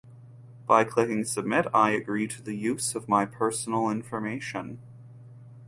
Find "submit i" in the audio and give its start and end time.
1.23-1.91